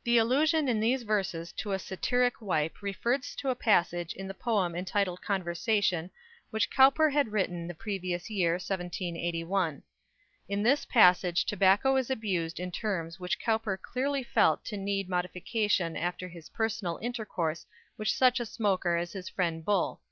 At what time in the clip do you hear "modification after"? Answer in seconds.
15.08-16.28